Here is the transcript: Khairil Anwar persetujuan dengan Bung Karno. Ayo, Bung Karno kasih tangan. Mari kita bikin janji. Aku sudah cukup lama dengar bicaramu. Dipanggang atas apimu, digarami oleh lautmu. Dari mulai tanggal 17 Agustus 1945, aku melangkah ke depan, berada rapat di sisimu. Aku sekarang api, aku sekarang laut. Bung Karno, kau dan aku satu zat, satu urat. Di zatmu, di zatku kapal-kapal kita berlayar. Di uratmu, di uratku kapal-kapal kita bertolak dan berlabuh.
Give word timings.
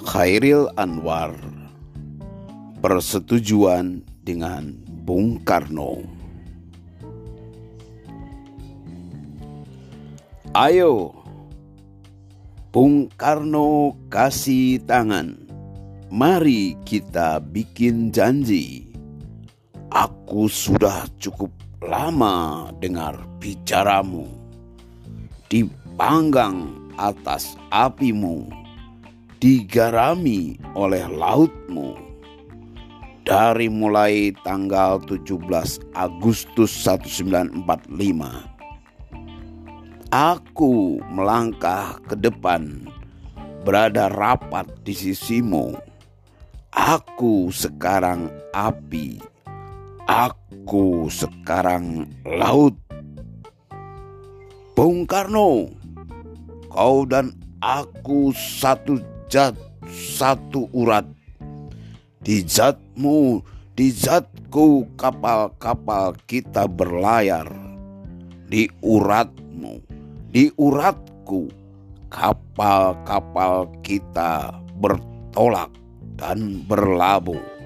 Khairil 0.00 0.72
Anwar 0.74 1.36
persetujuan 2.80 4.00
dengan 4.24 4.72
Bung 5.04 5.40
Karno. 5.44 6.00
Ayo, 10.56 11.14
Bung 12.74 13.06
Karno 13.14 13.94
kasih 14.10 14.82
tangan. 14.82 15.38
Mari 16.10 16.74
kita 16.82 17.38
bikin 17.38 18.10
janji. 18.10 18.90
Aku 19.94 20.50
sudah 20.50 21.06
cukup 21.22 21.54
lama 21.82 22.70
dengar 22.82 23.18
bicaramu. 23.38 24.26
Dipanggang 25.46 26.70
atas 26.98 27.54
apimu, 27.70 28.50
digarami 29.40 30.60
oleh 30.76 31.08
lautmu. 31.08 31.96
Dari 33.24 33.72
mulai 33.72 34.36
tanggal 34.44 35.00
17 35.00 35.40
Agustus 35.96 36.72
1945, 36.84 37.72
aku 40.12 40.98
melangkah 41.08 41.96
ke 42.04 42.18
depan, 42.18 42.84
berada 43.64 44.12
rapat 44.12 44.66
di 44.84 44.92
sisimu. 44.92 45.78
Aku 46.74 47.48
sekarang 47.54 48.28
api, 48.50 49.22
aku 50.04 51.06
sekarang 51.06 52.10
laut. 52.26 52.74
Bung 54.74 55.06
Karno, 55.06 55.70
kau 56.72 57.04
dan 57.06 57.36
aku 57.62 58.32
satu 58.34 59.19
zat, 59.30 59.54
satu 59.86 60.66
urat. 60.74 61.06
Di 62.20 62.42
zatmu, 62.42 63.40
di 63.78 63.94
zatku 63.94 64.90
kapal-kapal 64.98 66.18
kita 66.26 66.66
berlayar. 66.66 67.46
Di 68.50 68.66
uratmu, 68.82 69.78
di 70.34 70.50
uratku 70.58 71.46
kapal-kapal 72.10 73.70
kita 73.86 74.50
bertolak 74.82 75.70
dan 76.18 76.66
berlabuh. 76.66 77.59